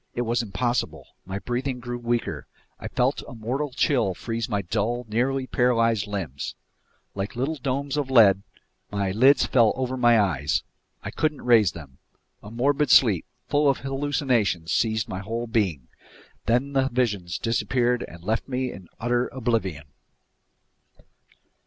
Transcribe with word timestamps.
It 0.15 0.21
was 0.23 0.41
impossible. 0.41 1.09
My 1.27 1.37
breathing 1.37 1.79
grew 1.79 1.99
weaker. 1.99 2.47
I 2.79 2.87
felt 2.87 3.21
a 3.27 3.35
mortal 3.35 3.69
chill 3.69 4.15
freeze 4.15 4.49
my 4.49 4.63
dull, 4.63 5.05
nearly 5.07 5.45
paralyzed 5.45 6.07
limbs. 6.07 6.55
Like 7.13 7.35
little 7.35 7.57
domes 7.57 7.97
of 7.97 8.09
lead, 8.09 8.41
my 8.89 9.11
lids 9.11 9.45
fell 9.45 9.73
over 9.75 9.95
my 9.97 10.19
eyes. 10.19 10.63
I 11.03 11.11
couldn't 11.11 11.43
raise 11.43 11.73
them. 11.73 11.99
A 12.41 12.49
morbid 12.49 12.89
sleep, 12.89 13.27
full 13.47 13.69
of 13.69 13.77
hallucinations, 13.81 14.71
seized 14.71 15.07
my 15.07 15.19
whole 15.19 15.45
being. 15.45 15.87
Then 16.47 16.73
the 16.73 16.89
visions 16.89 17.37
disappeared 17.37 18.03
and 18.07 18.23
left 18.23 18.47
me 18.47 18.71
in 18.71 18.89
utter 18.99 19.27
oblivion. 19.27 19.85